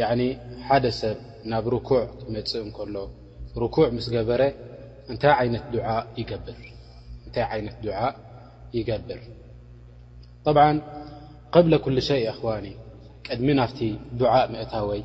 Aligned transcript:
ያኒ 0.00 0.20
ሓደ 0.68 0.84
ሰብ 1.00 1.18
ናብ 1.50 1.64
ርኩዕ 1.74 2.00
ክትመፅእ 2.14 2.62
እንከሎ 2.66 2.96
ርኩዕ 3.62 3.86
ምስ 3.96 4.06
ገበረ 4.14 4.42
እንታይ 5.12 5.34
ዓይነት 5.42 5.64
ድዓእ 5.74 6.04
ይገብር 8.78 9.20
طብዓ 10.46 10.64
قብለ 11.54 11.72
ኩሉ 11.84 11.96
ሸይ 12.08 12.24
ዋኒ 12.46 12.66
ቅድሚ 13.26 13.48
ናፍቲ 13.60 13.78
ዱዓእ 14.20 14.46
ምእታወይ 14.52 15.02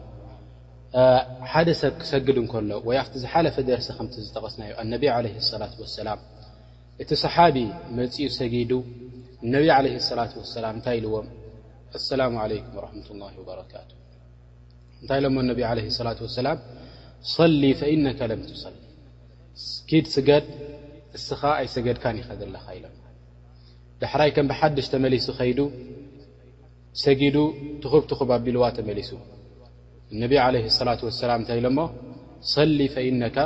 ሓደ 1.51 1.67
ሰብ 1.81 1.93
ክሰግድ 2.01 2.37
እንከሎ 2.43 2.71
ወይ 2.87 2.95
ኣብቲ 3.03 3.13
ዝሓለፈ 3.23 3.55
ደርሰ 3.69 3.87
ከምቲ 3.97 4.13
ዝጠቐስናዩ 4.25 4.71
ኣነቢ 4.81 5.03
ዓለህ 5.15 5.33
ሰላት 5.51 5.73
ወሰላም 5.83 6.19
እቲ 7.03 7.09
ሰሓቢ 7.23 7.55
መፅኡ 7.99 8.25
ሰጊዱ 8.39 8.71
እነብዪ 9.45 9.67
ዓለህ 9.77 9.93
ስላት 10.09 10.31
ወሰላም 10.41 10.73
እንታይ 10.79 10.95
ኢልዎም 11.01 11.27
ኣሰላሙ 11.99 12.33
ዓለይኩም 12.45 12.73
ረሕምት 12.83 13.07
ላ 13.21 13.23
ወበረካቱ 13.41 13.89
እንታይ 15.01 15.19
ኢሎሞ 15.21 15.37
እነቢ 15.43 15.59
ዓለ 15.69 15.77
ላት 16.05 16.19
ወሰላም 16.25 16.57
ሊ 17.61 17.67
ፈኢነካ 17.79 18.19
ለም 18.31 18.41
ትሰሊ 18.49 18.75
ኪድ 19.89 20.05
ስገድ 20.15 20.45
እስኻ 21.17 21.41
ኣይሰገድካን 21.61 22.17
ኸዘለኻ 22.27 22.65
ኢሎም 22.77 22.95
ዳሕራይ 24.01 24.31
ከም 24.35 24.45
ብሓደሽ 24.51 24.87
ተመሊሱ 24.93 25.27
ኸይዱ 25.39 25.59
ሰጊዱ 27.03 27.37
ትኹብትኹብ 27.83 28.29
ኣቢልዋ 28.37 28.63
ተመሊሱ 28.77 29.11
እነቢ 30.13 30.33
ዓለ 30.45 30.55
ላት 30.89 31.01
ወሰላም 31.07 31.39
እንታይ 31.43 31.59
ኢሎሞ 31.63 31.79
ሊ 32.69 32.79
ፈኢነካ 32.95 33.37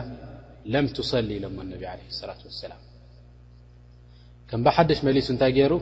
ለም 0.73 0.85
ትሰሊ 0.97 1.29
ኢሎሞ 1.39 1.57
እነቢ 1.67 1.81
ለ 1.99 2.19
ላት 2.31 2.41
ወሰላም 2.49 2.81
ከም 4.51 4.59
በሓደሽ 4.67 4.99
መሊሱ 5.07 5.27
እንታይ 5.35 5.53
ገይሩ 5.59 5.73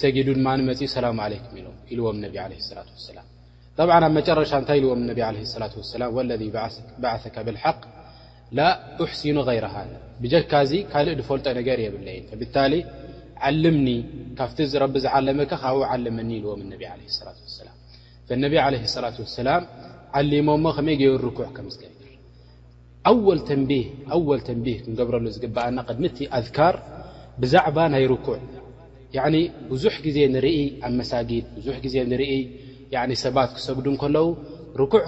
ሰጊዱ 0.00 0.28
ድማን 0.38 0.60
መፅኢ 0.68 0.88
ሰላሙ 0.96 1.16
ዓለይኩም 1.26 1.54
ኢሎም 1.60 1.76
ኢልዎም 1.92 2.16
ነቢ 2.24 2.34
ለ 2.60 2.64
ላት 2.78 2.90
ወሰላም 2.96 3.28
ብዓ 3.88 3.90
ኣብ 3.98 4.04
መጨረሻ 4.18 4.50
እንታይ 4.60 4.78
ልዎም 4.84 5.02
ቢ 5.16 5.20
ላة 5.20 5.74
ላ 6.00 6.04
ለذ 6.30 6.42
ባዓثካ 7.02 7.36
ብሓق 7.48 7.80
ላ 8.58 8.60
أሕሲኑ 9.04 9.36
غይረሃ 9.48 9.74
ብጀካ 10.22 10.52
ዚ 10.70 10.80
ካልእ 10.92 11.14
ድፈልጦ 11.20 11.46
ነገር 11.58 11.78
የብለየብታ 11.86 12.56
ዓልምኒ 13.48 13.88
ካብቲ 14.38 14.58
ረቢ 14.82 14.94
ዝዓለመካ 15.04 15.52
ካብዓለመኒ 15.62 16.30
ኢልዎም 16.38 16.60
ነቢ 16.72 16.82
ላة 16.90 17.26
ላም 17.66 18.40
ነቢ 18.44 18.54
ለ 18.74 18.76
ላة 19.04 19.36
ላም 19.48 19.64
ዓሊሞሞ 20.18 20.64
ከመይ 20.76 20.94
ገብ 21.02 21.24
ኩዕ 21.38 21.48
ከም 21.56 21.66
ዝገብር 21.74 22.10
ወል 24.28 24.40
ተንቢህ 24.48 24.78
ክንገብረሉ 24.84 25.26
ዝግባኣና 25.36 25.78
ቅድሚቲ 25.88 26.18
ኣذካር 26.38 26.76
ብዛዕባ 27.42 27.78
ናይ 27.94 28.04
ርኩዕ 28.14 28.40
ብዙሕ 29.72 29.94
ግዜ 30.08 30.18
ንርኢ 30.34 30.58
ኣ 30.86 30.90
መሳጊድ 31.00 31.46
ብዙ 31.58 31.66
ዜ 31.94 31.96
ንርኢ 32.12 32.32
ሰባት 33.24 33.48
ክሰግዱ 33.56 33.86
ኩ 34.02 34.04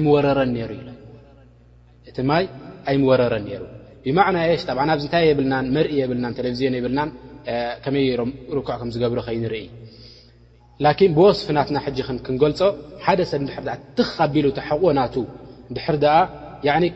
ኢእቲ 2.08 2.22
ማይ 2.30 2.44
ኣይምወረረን 2.90 3.44
ነሩ 3.50 3.62
ብማዕና 4.06 4.38
ሽ 5.02 5.06
ታይ 5.14 5.24
የብልና 5.28 5.54
መርኢ 5.76 5.94
የብና 6.00 6.26
ቴለቭዝን 6.38 6.76
የብልናን 6.78 7.10
ከመይ 7.84 8.06
ም 8.30 8.32
ክዕ 8.50 8.66
ከም 8.80 8.90
ዝገብረ 8.96 9.20
ከይንርኢ 9.28 9.66
ን 10.86 10.90
ብወስፍናትና 11.18 11.78
ክንገልፆ 12.26 12.60
ሓደ 13.06 13.20
ሰብ 13.32 13.42
ድ 13.70 13.78
ትካቢሉ 14.00 14.48
ና 15.00 15.08
ድ 15.16 16.12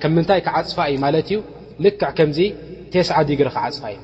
ከ 0.03 0.12
ምንታይ 0.18 0.41
ክዓፅፋ 0.47 0.77
እዩ 0.91 0.97
ማለት 1.06 1.29
እዩ 1.31 1.39
ልክዕ 1.85 2.12
ከምዚ 2.19 2.39
ቴስዲ 2.95 3.31
ግሪ 3.39 3.50
ክዓፅፋ 3.56 3.83
እዩ 3.95 4.00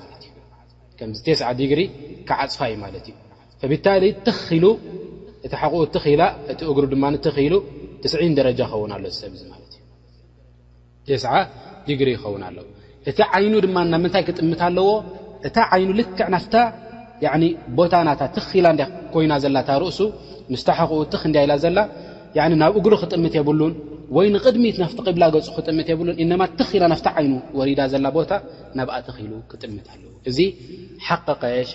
ከምዚ 0.99 1.19
ቴስዓ 1.27 1.45
ዲግሪ 1.59 1.81
ክዓፅፋ 2.27 2.59
እዩ 2.69 2.73
ማለት 2.83 3.05
እዩ 3.11 3.15
ብታሊ 3.71 4.03
ትኽሉ 4.25 4.65
እቲ 5.45 5.53
ሓኡ 5.61 5.73
ትክ 5.95 6.05
ላ 6.21 6.23
እቲ 6.53 6.59
እግ 6.71 6.77
ድማትኽሉ 6.93 7.53
ትስዕን 8.03 8.33
ደረጃ 8.39 8.59
ይኸውን 8.65 8.91
ኣሎ 8.95 9.03
ሰብ 9.21 9.33
ማትእዩ 9.51 9.81
ስ 11.23 11.25
ዲግሪ 11.87 12.09
ይኸውን 12.17 12.43
ኣለ 12.49 12.57
እቲ 13.09 13.17
ዓይኑ 13.35 13.53
ድማ 13.65 13.75
ናምንታይ 13.93 14.23
ክጥምት 14.27 14.61
ኣለዎ 14.67 14.89
እታ 15.47 15.57
ዓይኑ 15.75 15.89
ልክዕ 15.99 16.27
ናፍታ 16.35 16.55
ቦታናታ 17.77 18.21
ትኽላ 18.35 18.67
እ 18.83 18.85
ኮይና 19.13 19.33
ዘላታ 19.43 19.69
ርእሱ 19.83 19.99
ምስታ 20.53 20.69
ሓቅኡ 20.79 20.99
ትኽ 21.13 21.23
እንያ 21.29 21.39
ኢላ 21.47 21.53
ዘላ 21.65 21.79
ናብ 22.63 22.73
እግሉ 22.79 22.93
ክጥምት 23.01 23.33
የብሉን 23.39 23.73
ወይ 24.15 24.27
ንቅድሚት 24.35 24.75
ናብቲ 24.81 24.97
ቅብላ 25.07 25.23
ገፁ 25.33 25.47
ክጥምት 25.57 25.87
የብሉን 25.91 26.17
እማ 26.23 26.41
ትኽኢና 26.59 26.85
ናፍቲ 26.93 27.07
ዓይኑ 27.17 27.33
ወሪዳ 27.59 27.81
ዘላ 27.93 28.05
ቦታ 28.17 28.31
ናብኣ 28.77 28.95
ተኽሉ 29.07 29.31
ክጥምት 29.51 29.87
ኣለዎ 29.93 30.11
እዚ 30.29 30.37
ሓቀቀሽ 31.07 31.69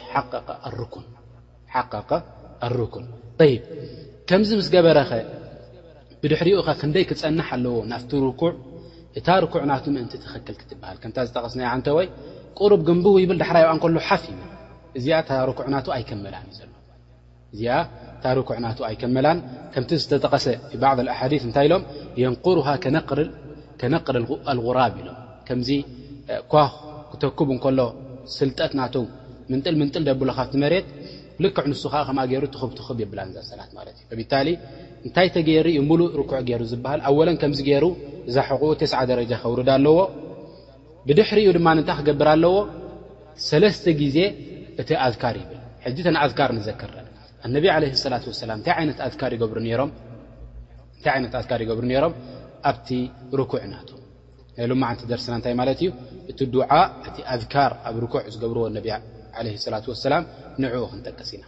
ኣርኩን 2.66 3.06
ይ 3.50 3.54
ከምዚ 4.30 4.50
ምስ 4.60 4.69
ገበረኸ 4.75 5.10
ብድሕሪኡ 6.22 6.58
ኸ 6.66 6.70
ክንደይ 6.80 7.04
ክፀናሕ 7.10 7.48
ኣለዎ 7.56 7.76
ናፍቲ 7.92 8.10
ርኩዕ 8.26 8.52
እታ 9.19 9.28
ርኩዕናቱ 9.44 9.84
ምእንቲ 9.94 10.12
ትክክል 10.24 10.56
ክትበሃል 10.60 10.96
ከንታ 11.02 11.16
ዝጠቀስ 11.28 11.54
ና 11.60 11.70
ንተ 11.81 11.86
ወይ 11.98 12.06
ቁሩብ 12.58 12.81
ግንብው 12.88 13.14
ይብል 13.22 13.38
ዳሕራ 13.42 13.56
ይባ 13.64 13.70
ንከሎ 13.76 13.98
ሓፍ 14.08 14.24
እ 14.32 14.34
እዚኣ 14.98 15.16
እታ 15.24 15.31
ርኩዕናቱ 15.50 15.86
ኣይከመላን 15.96 16.46
እዩ 16.52 16.58
ዘሎእ 16.58 17.66
ኩ 18.49 18.55
ና 18.65 18.70
ኣይመ 18.88 19.17
ከም 19.81 19.85
ዝጠቀሰ 20.03 20.47
እታይ 21.49 21.67
ሎ 21.73 21.76
ንር 22.31 22.61
ነሪ 22.97 24.49
غራብ 24.67 24.94
ኢሎ 25.03 25.09
ከዚ 25.49 25.69
ኳ 26.53 26.65
ክተኩብ 27.11 27.50
ስጠት 28.37 28.73
ና 28.81 28.91
ም 29.50 29.62
ም 29.81 29.91
ደብ 30.09 30.23
ካ 30.38 30.49
መ 30.62 30.69
ልክ 31.44 31.56
ን 31.70 31.75
ብት 33.00 33.41
ሰት 33.49 34.12
እታይ 35.09 35.29
ተገ 35.37 35.49
ሉ 35.67 36.19
ኩ 36.32 36.35
ዝ 36.73 36.76
ኣ 36.93 37.25
ዛቁኡ 38.37 38.70
ስ 38.93 38.94
ደጃ 39.19 39.35
ከዳ 39.59 39.70
ለዎ 39.85 39.99
ብድሪ 41.09 41.41
ክገብር 41.99 42.29
ኣለዎ 42.37 42.55
ተ 43.50 43.93
ዜ 44.17 44.26
እ 44.81 45.94
ዝር 45.99 46.53
ብ 46.56 46.59
ዘክ 46.69 46.82
እነብ 47.48 47.64
እንታይ 48.58 48.72
ዓይነት 48.78 48.98
ኣذካር 51.38 51.60
ይገብሩ 51.64 51.82
ነሮም 51.92 52.12
ኣብቲ 52.68 52.88
ርኩዕ 53.40 53.60
እናቱ 53.66 53.88
ናይ 54.58 54.66
ሉማዓንቲ 54.70 55.00
ደርስና 55.10 55.34
እንታይ 55.38 55.54
ማለት 55.60 55.78
እዩ 55.82 55.88
እቲ 56.30 56.38
ድዓ 56.54 56.70
እቲ 57.08 57.16
ኣذካር 57.34 57.72
ኣብ 57.88 57.96
ርኩዕ 58.04 58.24
ዝገብርዎ 58.34 58.64
ነ 58.76 58.78
ለ 59.44 59.46
ላة 59.74 59.84
وሰላም 59.92 60.22
ንዕኡ 60.62 60.82
ክንጠቀስ 60.92 61.30
ኢና 61.36 61.44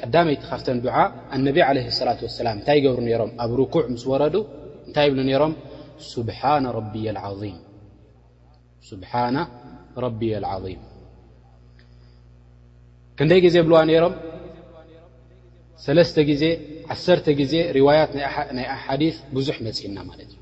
ቀዳመይቲ 0.00 0.34
ካፍተን 0.50 0.78
ዱዓ 0.84 0.96
ኣነብ 1.36 1.56
ለ 1.76 1.78
ላة 2.08 2.18
وሰላም 2.26 2.54
እንታይ 2.58 2.76
ይገብሩ 2.80 2.98
ነሮም 3.08 3.30
ኣብ 3.42 3.50
ርኩዕ 3.60 3.84
ምስ 3.94 4.02
ወረዱ 4.12 4.36
እንታይ 4.86 5.06
ብሉ 5.12 5.20
ነሮም 5.30 5.52
ስብሓና 6.12 6.64
ረቢያ 10.04 10.34
العظም 10.42 10.78
እንደይ 13.22 13.40
ግዜ 13.46 13.56
ብልዋ 13.66 13.78
ነይሮም 13.90 14.14
ሰለስተ 15.84 16.16
ግዜ 16.30 16.44
ዓሰተ 16.94 17.26
ግዜ 17.40 17.52
ርዋያት 17.76 18.10
ናይ 18.56 18.66
ኣሓዲ 18.76 19.02
ብዙሕ 19.36 19.56
መፅና 19.66 19.96
ማለት 20.08 20.30
እዩ 20.34 20.38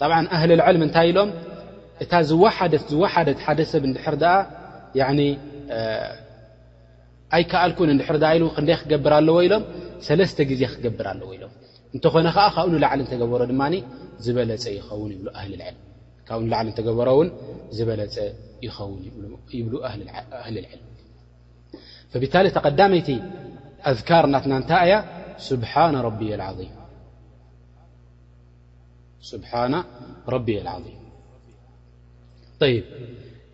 ጣብዓ 0.00 0.16
እህሊልዕል 0.36 0.76
እንታይ 0.88 1.06
ኢሎም 1.12 1.30
እታ 2.04 2.12
ዝት 2.28 2.84
ዝወሓደት 2.92 3.38
ሓደ 3.46 3.60
ሰብ 3.72 3.82
እንድሕር 3.88 4.16
ኣ 5.08 5.08
ኣይከኣልኩን 7.36 7.88
እንድሕር 7.94 8.16
ኣ 8.30 8.32
ኢሉ 8.36 8.44
ክንደይ 8.56 8.76
ክገብር 8.82 9.12
ኣለዎ 9.18 9.36
ኢሎም 9.46 9.64
ሰለስተ 10.08 10.38
ግዜ 10.50 10.60
ክገብር 10.74 11.06
ኣለዎ 11.12 11.28
ኢሎም 11.36 11.52
እንተኾነ 11.94 12.26
ከዓ 12.36 12.46
ካብኡ 12.56 12.68
ንላዕሊ 12.76 12.98
እንተገበሮ 13.04 13.40
ድማ 13.52 13.62
ዝበለፀ 14.26 14.64
ይኸውን 14.78 15.10
ይዕል 15.16 15.60
ካብኡ 16.28 16.40
ንላዕሊ 16.46 16.66
እተገበሮ 16.74 17.08
ውን 17.18 17.28
ዝበለፀ 17.76 18.16
ይኸውን 18.66 19.00
ይብሉ 19.58 19.74
ኣህሊ 19.90 20.56
ልዕል 20.64 20.80
فቢታ 22.12 22.34
ተቐዳመይቲ 22.58 23.08
ذር 23.98 24.24
ናትናንታ 24.32 24.70
እያ 24.86 24.94
لعظም 25.52 26.66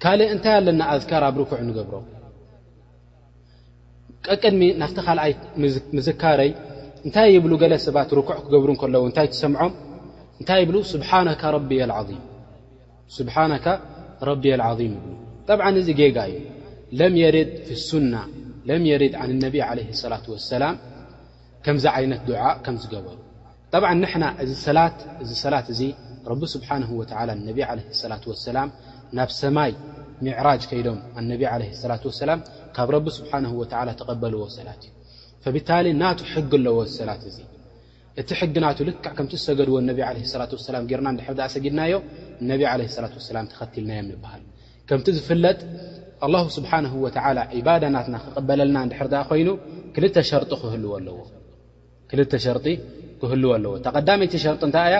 ካልእ 0.03 0.29
እንታይ 0.35 0.55
ኣለና 0.59 0.81
ذካር 1.03 1.23
ኣብ 1.29 1.37
ኩዕ 1.51 1.61
ንገብሮ 1.69 1.95
ቅድሚ 4.43 4.61
ናብቲ 4.81 4.97
ኣይ 5.25 5.33
ምዝካረይ 5.97 6.51
እንታይ 7.07 7.33
ብ 7.45 7.47
ገለ 7.63 7.73
ሰባት 7.87 8.11
ኩዕ 8.29 8.37
ክገብሩ 8.47 8.71
ለ 8.93 8.95
እታይ 9.11 9.27
ትሰምዖም 9.33 9.73
እታይ 10.43 10.63
ብ 10.69 10.73
ቢ 11.71 11.81
عظም 14.69 14.95
ይብ 15.51 15.61
እዚ 15.81 15.89
ጌጋ 16.03 16.19
እዩ 16.31 17.01
ድ 17.33 17.71
ና 18.13 18.15
ለም 18.69 18.83
የርድ 18.91 19.15
ን 19.31 19.35
ነብ 19.45 19.55
عለ 19.69 19.79
ሰላة 20.03 20.25
وሰላም 20.35 20.75
ከምዚ 21.65 21.85
ዓይነት 21.97 22.21
ድዓ 22.29 22.43
ከም 22.65 22.75
ዝገበሩ 22.83 23.17
ጠብዓ 23.73 23.91
ንና 24.01 24.25
እዚ 24.43 24.51
ሰእዚ 24.67 25.31
ሰላት 25.45 25.67
እዚ 25.75 25.81
ረቢ 26.31 26.43
ስብሓንه 26.55 26.91
ላ 27.29 27.31
ነብ 27.47 27.59
ለ 27.79 27.81
ላት 28.11 28.25
وሰላም 28.33 28.69
ናብ 29.17 29.31
ሰማይ 29.41 29.73
ሚዕራጅ 30.25 30.63
ከይዶም 30.71 30.99
ኣነቢ 31.19 31.43
ለ 31.61 31.63
ላት 31.91 32.05
وሰላም 32.11 32.41
ካብ 32.77 32.89
ረቢ 32.97 33.07
ስብሓንه 33.19 33.53
ተቀበልዎ 34.01 34.43
ሰላት 34.59 34.83
እዩ 34.87 34.93
ፈብታሊ 35.45 35.87
ናቱ 36.03 36.19
ሕጊ 36.33 36.53
ኣለዎ 36.61 36.79
ሰላት 36.99 37.23
እዚ 37.31 37.39
እቲ 38.21 38.29
ሕጊ 38.41 38.55
ናቱ 38.65 38.79
ልክዕ 38.89 39.05
ከምቲ 39.19 39.33
ዝሰገድዎ 39.41 39.75
ነ 39.89 39.91
ለ 40.19 40.31
ላት 40.41 40.53
ሰላ 40.67 40.75
ርና 41.01 41.09
ዳሓኣ 41.39 41.49
ሰጊድናዮ 41.57 41.95
ነብ 42.51 42.61
ለ 42.81 42.83
ላት 43.05 43.15
ሰላም 43.31 43.47
ተኸቲልናዮም 43.53 44.07
ንብሃል 44.13 44.43
ከምቲ 44.89 45.07
ዝፍለጥ 45.19 45.59
ስብሓ 46.57 46.71
ባዳናትና 47.67 48.17
ክበለልና 48.37 48.79
ድር 48.93 49.13
ኮይኑ 49.31 49.49
ክል 49.97 50.05
ሸርጢ 52.47 52.71
ክህልዎ 53.21 53.51
ኣለዎ 53.57 53.73
ተቐዳመይቲ 53.85 54.33
ሸርጢ 54.43 54.61
እታ 54.71 54.77
ያ 54.93 54.95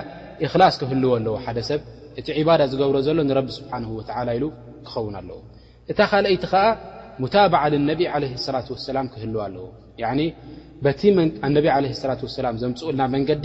እላ 0.47 0.63
ክህልዎ 0.81 1.11
ኣለዎ 1.19 1.35
ሓደ 1.45 1.59
ሰብ 1.69 1.81
እቲ 2.21 2.29
ባዳ 2.49 2.61
ዝገብረ 2.73 2.97
ዘሎ 3.07 3.19
ስ 3.57 3.59
ኢ 3.63 3.65
ክኸውን 3.73 4.09
ኣለዎ 5.21 5.39
እታ 5.93 6.01
ካይቲ 6.13 6.45
ከዓ 6.53 6.65
ሙታብ 7.23 7.53
ነቢ 7.91 8.01
ላ 8.23 8.25
ላ 8.97 8.99
ክህል 9.13 9.33
ኣለዎ 9.47 9.67
ላ 12.47 12.49
ዘምፅኡልና 12.63 13.03
መንገዲ 13.15 13.45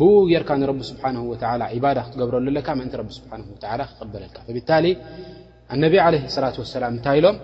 ብ 0.00 0.02
ጌርካ 0.30 0.50
ስ 0.88 0.90
ክትገብረሉ 1.04 2.46
ክበለልካ 3.98 4.36
ኣነብ 5.74 5.92
ለ 6.14 6.16
ላة 6.44 6.56
ሰላም 6.76 6.92
እንታይ 6.96 7.16
ኢሎም 7.20 7.36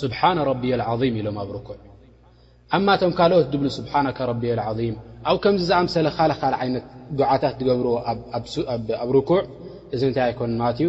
ስብሓና 0.00 0.38
ረቢይ 0.50 0.72
ዓظም 0.92 1.14
ኢሎም 1.20 1.36
ኣብ 1.42 1.48
ርኩዕ 1.56 1.76
ኣማቶም 2.76 3.12
ካልኦት 3.18 3.46
ድብ 3.52 3.62
ስብሓና 3.78 4.06
ረቢ 4.30 4.42
ዓም 4.70 4.96
ኣብ 5.30 5.36
ከምዚ 5.44 5.62
ዝኣምሰለ 5.70 6.06
ካልኻል 6.16 6.54
ዓይነት 6.60 6.84
ድዓታት 7.18 7.54
ትገብርዎ 7.60 7.94
ኣብ 9.02 9.10
ርኩዕ 9.16 9.40
እዚ 9.94 10.02
እንታይ 10.10 10.24
ኣይኮነ 10.30 10.50
ማትእዩ 10.62 10.88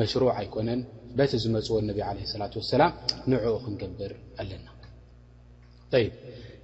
መሽሩዕ 0.00 0.30
ኣይኮነን 0.40 0.80
በቲ 1.18 1.32
ዝመፅዎ 1.44 1.76
ነቢ 1.90 1.98
ለ 2.20 2.40
ላة 2.42 2.54
ሰላም 2.74 2.92
ንዕኡ 3.32 3.54
ክንገብር 3.64 4.12
ኣለና 4.42 4.66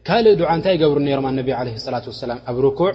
ካልእ 0.09 0.35
ዱዓ 0.40 0.50
እንታይ 0.59 0.73
ይገብሩ 0.76 0.99
ነሮም 1.09 1.26
ነብ 1.38 1.49
ለ 1.68 1.71
ላة 1.97 2.07
ሰላም 2.25 2.38
ኣብ 2.50 2.57
ርኩዕ 2.66 2.90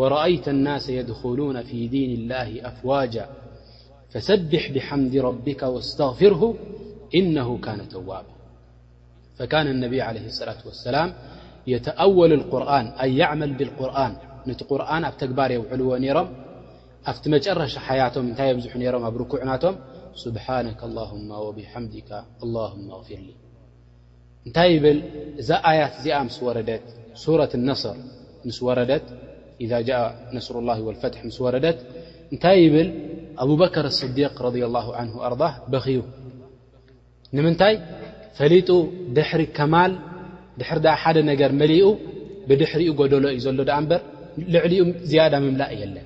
ورأيت 0.00 0.46
الناس 0.56 0.84
يدخلون 1.00 1.56
في 1.68 1.78
دين 1.96 2.10
الله 2.18 2.48
أفواجا 2.70 3.26
فسبح 4.10 4.70
بحمد 4.72 5.16
ربك 5.16 5.62
واستغفره 5.62 6.54
إنه 7.14 7.58
كان 7.58 7.88
توابا 7.88 8.34
فكان 9.38 9.66
النبي 9.66 10.02
عليه 10.02 10.26
الصلاة 10.26 10.56
والسلام 10.66 11.12
يتأول 11.66 12.32
القرن 12.32 12.86
أن 12.86 13.12
يعمل 13.12 13.52
بالقرآن 13.54 14.16
نت 14.46 14.62
قرآن 14.62 15.12
تكبار 15.18 15.50
يوعلو 15.50 15.96
نرم 15.96 16.28
أفت 17.06 17.28
مرش 17.28 17.78
حياتم 17.78 18.26
نت 18.28 18.40
يبزح 18.40 18.76
نرم 18.76 19.04
ركعنم 19.04 19.74
سبحانك 20.14 20.80
اللهم 20.88 21.30
وبحمدك 21.30 22.10
اللهم 22.42 22.90
غفرلي 22.90 23.34
نتي 24.48 24.66
يبل 24.74 24.98
ذا 25.46 25.54
آيت 25.56 25.94
مس 26.26 26.42
وردت 26.42 26.82
سورة 27.14 27.50
النصر 27.54 27.96
مس 28.44 28.62
وردت 28.68 29.02
إذا 29.60 29.78
جاء 29.80 30.02
نصر 30.36 30.54
الله 30.58 30.78
والفتح 30.86 31.18
مس 31.24 31.40
ور 31.44 31.56
ن 31.60 32.38
ل 32.44 33.17
أبوبكر 33.38 33.84
الصديق 33.86 34.42
رضي 34.42 34.62
الله 34.66 34.86
عنه 34.96 35.12
وأرضه 35.18 35.52
بخ 35.72 35.86
نمنታي 37.36 37.74
ፈلጡ 38.38 38.70
ድحر 39.16 39.40
كمل 39.58 39.92
ድر 40.60 40.78
د 40.86 40.86
حد 41.02 41.16
نر 41.28 41.50
ملئ 41.60 41.80
بድحر 42.48 42.80
قدሎ 42.98 43.24
د 43.56 43.60
بر 43.90 44.00
لعل 44.54 44.72
زيدة 45.10 45.38
ممل 45.44 45.62
لن 45.82 45.96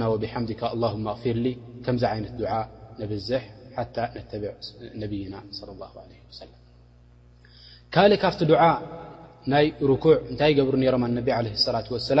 ና 0.00 0.04
ወብሓም 0.12 0.44
ه 0.62 0.84
ኣغፊር 1.12 1.38
ከምዚ 1.84 2.04
ይነት 2.18 2.34
ነብዝሕ 3.00 3.42
ሓ 3.76 3.86
ብዕ 4.42 4.52
ነብይና 5.02 5.34
ص 5.56 5.60
اه 5.70 6.12
ሰ 6.38 6.40
ካልእ 7.94 8.18
ካብቲ 8.22 8.40
ድዓ 8.50 8.60
ናይ 9.52 9.66
ኩዕ 10.04 10.16
እንታይ 10.30 10.52
ገብሩ 10.58 10.74
ሮም 10.94 11.04
ቢ 11.26 11.28
ላة 11.74 11.88
ላ 12.18 12.20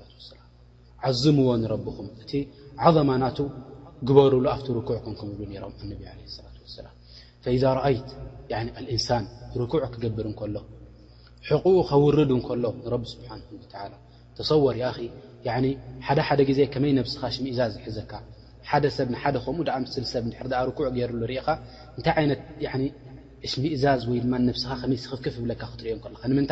ዝምዎ 1.21 1.49
ንረኹም 1.61 2.07
እቲ 2.23 2.31
عظማ 2.83 3.09
ናቱ 3.23 3.37
ግበርሉ 4.07 4.43
ኣብቲ 4.55 4.67
ኩዕ 4.87 4.97
ክብሉ 5.19 5.39
ሮም 5.63 5.73
ነ 5.89 5.91
ላة 6.03 6.21
ላም 6.85 6.95
ዛ 7.63 7.67
አይት 7.89 8.09
እንሳን 8.95 9.23
ርኩዕ 9.61 9.81
ክገብር 9.93 10.25
እከሎ 10.33 10.55
ሕقኡ 11.49 11.75
ከውርድ 11.89 12.31
ከሎ 12.47 12.63
ቢ 13.01 13.03
ስብሓንه 13.13 13.45
ተሰር 14.37 14.71
ሓደ 16.07 16.19
ደ 16.39 16.49
ዜ 16.57 16.59
ከመይ 16.73 16.91
ስኻ 17.13 17.21
ሽ 17.33 17.35
እዛዝ 17.53 17.71
ዝሕዘካ 17.77 18.11
ደ 18.83 18.87
ሰብ 18.97 19.07
ደ 19.35 19.37
ከምኡ 19.45 19.67
ምስ 19.83 19.95
ሰብ 20.13 20.25
ኩዕ 20.77 20.87
ገር 20.99 21.11
ኢኻ 21.37 21.47
እንታይ 21.97 22.17
ይት 23.43 23.53
ሚእዛዝ 23.63 24.01
ወ 24.09 24.13
ስክፍ 25.05 25.35
ብለካ 25.43 25.61
ክትርዮ 25.71 25.95
ለ 26.31 26.33
ምይ 26.39 26.45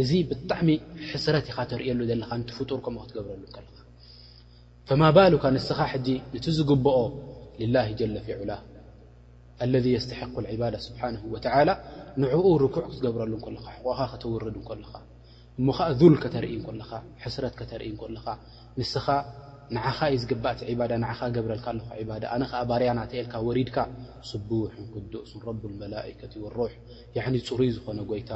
እዚ 0.00 0.10
ብጣዕሚ 0.28 0.68
ሕስረት 1.12 1.46
ኢኻ 1.50 1.56
ተርእየሉ 1.70 2.00
ዘለኻ 2.10 2.30
ቲ 2.48 2.50
ፍጡር 2.58 2.78
ከምኡ 2.84 3.00
ክትገብረሉ 3.06 3.42
ኻ 3.54 3.56
ፈማ 4.88 5.02
ባሉካ 5.18 5.44
ንስኻ 5.56 5.78
ሕዚ 5.92 6.08
ቲ 6.44 6.46
ዝግብኦ 6.56 6.96
ላ 7.74 7.84
ጀለፊዕላ 8.00 8.52
ለذ 9.72 9.86
ስተሕق 10.04 10.34
ዕባድ 10.52 10.74
ስብሓ 10.86 11.02
ንዕኡ 12.22 12.42
ኩዕ 12.44 12.62
ክትገብረሉኻ 12.76 13.44
ካ 13.96 13.98
ከተውርዱ 14.12 14.56
ኻ 14.68 14.72
እሞከ 15.60 15.78
ል 16.12 16.16
ከተርኢ 16.24 16.54
ኻት 17.22 17.56
ተኢ 17.70 17.90
ኻ 18.00 18.26
ንስኻ 18.80 19.06
ንኻ 19.74 19.98
ዩ 20.12 20.16
ዝግእቲ 20.22 20.60
ገብረልካ 21.36 21.66
ኣ 22.34 22.38
ኣባርያ 22.62 22.88
ናተልካ 22.98 23.34
ወድካ 23.48 23.76
ስቡ 24.30 24.48
ክእሱ 24.72 25.32
መላ 25.82 25.94
ሮ 26.56 26.66
ፅሩይ 27.46 27.70
ዝኾነ 27.76 28.00
ይታ 28.20 28.32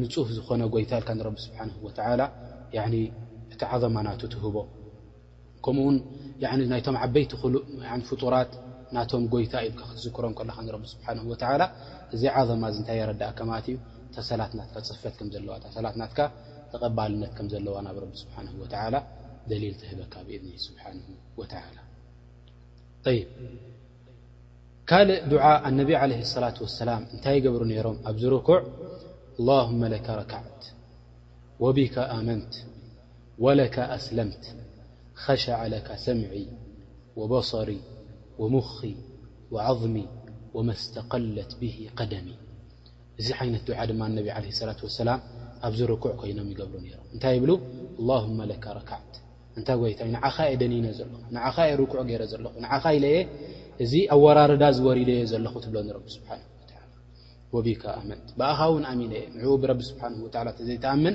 ንፁፍ 0.00 0.28
ዝኾነ 0.36 0.60
ጎይታ 0.74 0.90
ኢልካ 1.00 1.10
ንረቢ 1.18 1.36
ስብሓን 1.46 1.70
ወላ 1.84 2.20
እቲ 3.52 3.60
ዓዘማ 3.74 3.96
ናቱ 4.06 4.20
ትህቦ 4.34 4.56
ከምኡውን 5.64 5.96
ናይቶም 6.72 6.96
ዓበይቲ 7.04 7.32
ሉእ 7.54 7.64
ፍጡራት 8.08 8.50
ናቶም 8.96 9.22
ጎይታ 9.32 9.54
ኢል 9.66 9.72
ክዝክሮም 9.78 10.34
ከላካ 10.38 10.58
ንረቢ 10.66 10.82
ስብሓን 10.94 11.18
ወላ 11.30 11.62
እዚ 12.14 12.22
ዓዘማ 12.40 12.62
እዚ 12.72 12.76
እንታይ 12.82 12.96
የረዳእ 13.00 13.32
ከማት 13.38 13.66
እዩ 13.72 13.76
ታሰላትናትካ 14.14 14.76
ፅፈት 14.90 15.14
ከም 15.18 15.28
ዘለዋ 15.34 15.54
ታሰላትናትካ 15.64 16.18
ተቐባልነት 16.72 17.32
ከም 17.38 17.46
ዘለዋ 17.54 17.76
ናብ 17.86 17.96
ረቢ 18.04 18.12
ስብሓን 18.22 18.46
ወላ 18.62 18.74
ደሊል 19.50 19.74
ትህበካ 19.82 20.14
ብኢድኒ 20.28 20.52
ስብሓን 20.66 20.96
ላ 21.76 21.78
ይ 23.16 23.20
ካልእ 24.90 25.18
ድዓ 25.32 25.44
ኣነቢ 25.70 25.90
ዓለ 26.02 26.12
ሰላት 26.34 26.56
ወሰላም 26.66 27.02
እንታይ 27.14 27.38
ገብሩ 27.46 27.62
ነይሮም 27.72 27.96
ኣብዝርኩዕ 28.10 28.56
الهመ 29.42 29.82
ለك 29.94 30.06
ረክዕት 30.20 30.62
ወብከ 31.64 31.96
ኣመንት 32.18 32.52
وለك 33.44 33.76
ኣስለምት 33.96 34.44
ኸሸዓ 35.24 35.58
ለ 35.72 35.74
ሰምዒ 36.06 36.32
وበصሪ 37.18 37.70
وሙኽ 38.40 38.74
وዓظሚ 39.54 39.96
وመስተقለት 40.56 41.50
ብሂ 41.60 41.76
قደሚ 41.98 42.28
እዚ 43.20 43.26
ዓይነት 43.40 43.62
ድዓ 43.68 43.78
ድማ 43.90 44.00
ነቢ 44.18 44.26
ለه 44.44 44.54
صላة 44.60 44.78
وሰላም 44.88 45.20
ኣብዚ 45.66 45.80
ርኩዕ 45.92 46.12
ኮይኖም 46.20 46.48
ይገብሩ 46.52 46.74
ነይሮም 46.84 47.06
እንታይ 47.14 47.36
ብሉ 47.42 47.50
الهመ 48.04 48.38
ረካዕት 48.78 49.12
እንታይ 49.58 49.76
ወይታ 49.84 50.00
ንዓኸ 50.14 50.36
የ 50.52 50.54
ደኒነ 50.62 50.86
ዘለኹ 50.98 51.20
ንዓኸ 51.36 51.56
የ 51.70 51.72
ርኩዑ 51.80 51.98
ገይረ 52.10 52.22
ዘለኹ 52.32 52.52
ንዓኻ 52.64 52.84
ኢለ 52.96 53.04
የ 53.14 53.18
እዚ 53.84 53.92
ኣወራርዳ 54.14 54.62
ዝወሪደ 54.76 55.10
የ 55.20 55.22
ዘለኹ 55.32 55.52
ትብሎ 55.64 55.76
ረቢ 55.96 56.06
ስብሓኑ 56.16 56.42
ወቢ 57.56 57.68
ኣመንት 57.98 58.26
ብኣኻ 58.38 58.58
ውን 58.72 58.84
ኣሚነ 58.90 59.12
እየ 59.18 59.26
ንዕ 59.36 59.44
ብረቢ 59.62 59.80
ስብሓ 59.90 60.02
ተዘይተኣምን 60.58 61.14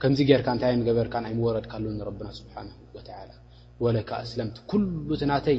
ከምዚ 0.00 0.18
ገይርካ 0.28 0.48
እንታይ 0.54 0.72
ገበርካ 0.88 1.14
ኣይወረድካ 1.28 1.72
ሎ 1.84 1.86
ረብና 2.08 2.28
ስብሓ 2.38 2.54
ወለ 3.84 3.96
ኣስለምት 4.24 4.56
ኩእቲ 4.70 5.20
ናተይ 5.30 5.58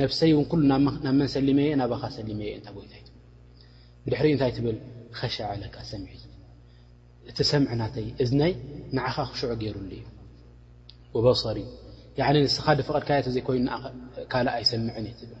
ነፍሰይ 0.00 0.32
እ 0.40 0.58
ናብ 0.70 0.86
መን 1.18 1.28
ሰሊመየ 1.34 1.70
ናባካ 1.80 2.04
ሰሊመየ 2.16 2.50
እታ 2.58 2.66
ይታ 2.80 3.08
ብድሕሪ 4.04 4.26
እታይ 4.36 4.52
ትብል 4.56 4.76
ከሸዓለካ 5.16 5.76
ሰም 5.90 6.02
እቲ 7.30 7.38
ሰምዕ 7.52 7.72
ናተይ 7.80 8.06
እዝናይ 8.22 8.52
ንዓኻ 8.96 9.16
ክሽዑ 9.32 9.50
ገይሩሉ 9.62 9.90
እዩ 11.16 11.42
ሪ 11.56 11.60
ንስኻደ 12.44 12.78
ፍቐድካየተ 12.88 13.26
ዘይኮይኑካል 13.34 14.46
ኣይሰምዕን 14.56 15.06
እየብል 15.10 15.40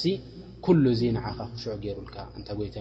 ሲ 0.01 0.03
ዚ 0.99 1.01
ኻ 1.23 1.25
ክሽዑ 1.53 1.71
ገሩ 1.83 1.97
ታ 2.15 2.19
ይታ 2.67 2.79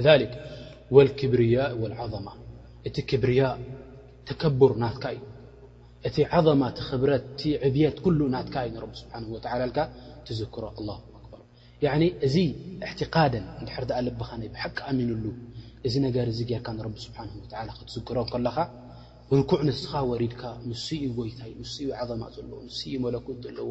ذ 0.00 0.06
اክብርያء 1.00 1.70
الظ 2.04 2.14
እቲ 2.88 2.96
ክብርያء 3.10 3.54
ተከብር 4.28 4.72
ናትካ 4.82 5.04
እዩ 5.14 5.18
እቲ 6.08 6.16
ظማ 6.46 6.62
ቲ 6.78 6.80
ብረ 7.02 7.10
ዕብيት 7.66 7.96
ናትካ 8.34 8.54
ዩ 8.68 8.72
ስሓه 9.00 9.76
ትዝክሮ 10.26 10.64
ه 10.72 11.96
እዚ 12.26 12.36
اትقደን 12.90 13.44
ድሕር 13.66 13.84
ኣ 13.98 14.00
ልብኻ 14.06 14.30
ብሓቂ 14.54 14.78
ኣሚንሉ 14.90 15.24
እዚ 15.86 15.94
ነገር 16.06 16.26
እዚ 16.32 16.40
ርካ 16.60 16.68
ቢ 16.94 16.96
ስብሓه 17.06 17.24
ክትዝክሮ 17.78 18.16
ከለኻ 18.32 18.56
ርኩዕ 19.38 19.60
ንስኻ 19.68 19.92
ወሪድካ 20.10 20.42
ንስእኡ 20.68 21.02
ጎይታይ 21.18 21.52
ንስኡ 21.60 21.88
ظማ 22.08 22.22
ዘለዎ 22.34 22.58
ንዩ 22.66 22.82
መለት 23.04 23.24
ዘለዎ 23.44 23.70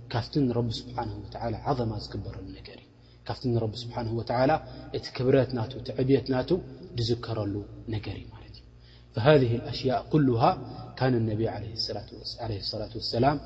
كفت 0.13 0.35
ن 0.45 0.47
رب 0.57 0.69
سبحانه 0.81 1.15
وتعالى 1.25 1.57
عظمة 1.67 1.95
كبرل 2.13 2.45
نجري 2.57 2.85
كفت 3.27 3.43
ن 3.51 3.53
رب 3.63 3.73
سبحانه 3.83 4.11
وتعالى 4.19 4.55
ت 5.03 5.05
كبرت 5.15 5.49
نات 5.57 5.71
عبيت 5.99 6.25
نات 6.33 6.49
زكرل 7.09 7.53
نجري 7.95 8.23
ي 8.27 8.29
فهذه 9.15 9.51
الأشياء 9.59 9.99
كلها 10.13 10.49
كان 10.99 11.13
النبي 11.21 11.45
عليه 11.55 11.73
الصلاة 12.63 12.91
والسلام 12.97 13.37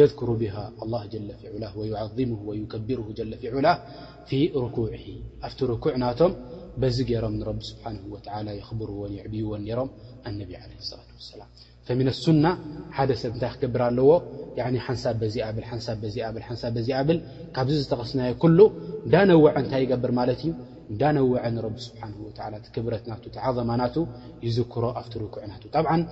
يذكر 0.00 0.28
بها 0.42 0.64
الله 0.84 1.02
جلفي 1.14 1.44
عله 1.54 1.72
ويعظمه 1.80 2.40
ويكبره 2.48 3.06
جل 3.18 3.32
في 3.40 3.46
علاه 3.56 3.76
في 4.28 4.38
ركوعه 4.64 5.06
فت 5.42 5.60
ركوع 5.72 5.92
نام 5.96 6.32
በዚ 6.82 6.96
ገይሮም 7.08 7.34
ንረቢ 7.40 7.58
ስብሓን 7.70 7.96
ወላ 8.12 8.46
የኽብርዎን 8.58 9.12
የዕብይዎን 9.18 9.62
ሮም 9.78 9.88
ኣነቢ 10.28 10.50
ለ 10.62 10.64
ላት 10.98 11.10
ሰላም 11.30 11.50
ፈምን 11.86 12.08
ኣሱና 12.12 12.46
ሓደ 12.96 13.10
ሰብ 13.22 13.30
እንታይ 13.36 13.50
ክገብር 13.54 13.82
ኣለዎ 13.88 14.08
ሓንሳብ 14.86 15.14
በዚኣብል 15.22 15.64
ሓንሳብ 15.70 15.98
በዚብል 16.04 16.42
ሓንሳብ 16.48 16.72
በዚ 16.76 16.88
ኣብል 16.98 17.18
ካብዚ 17.56 17.76
ዝተቐስናዮ 17.84 18.32
ኩሉ 18.42 18.58
እንዳነወዐ 19.06 19.50
እንታይ 19.62 19.80
ይገብር 19.84 20.12
ማለት 20.20 20.40
እዩ 20.46 20.50
እንዳነወዐ 20.92 21.44
ንረቢ 21.56 21.76
ስብሓን 21.86 22.12
ወላ 22.26 22.54
ክብረትና 22.76 23.12
ተዓዘማ 23.36 23.70
ናቱ 23.82 23.96
ይዝክሮ 24.46 24.84
ኣብቲ 25.00 25.12
ርኩዕናቱ 25.24 25.62
ጠብዓን 25.74 26.02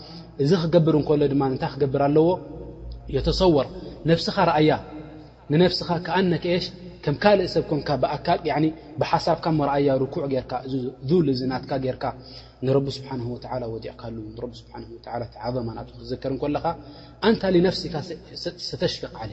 እዚ 0.44 0.50
ክገብር 0.64 0.94
እንከሎ 1.00 1.20
ድማ 1.34 1.42
እንታይ 1.52 1.70
ክገብር 1.74 2.02
ኣለዎ 2.08 2.28
የተሰወር 3.16 3.66
ነብስኻ 4.10 4.36
ርኣያ 4.50 4.70
ንነስኻ 5.52 5.88
ኣነሽ 6.18 6.64
ከም 7.04 7.14
ካልእ 7.22 7.48
ሰብ 7.54 7.64
ኮን 7.70 7.80
ብኣካ 8.02 8.26
ብሓሳብካ 9.00 9.46
ርኣያ 9.68 9.88
ኩዕ 10.14 10.24
ል 11.26 11.28
ናት 11.50 11.64
ን 12.66 12.90
ስብሓ 12.96 13.10
ዕካ 13.22 14.02
ክዘከርካ 15.98 16.66
ንታፍሲካ 17.30 17.94
ተሽፈቅ 18.82 19.14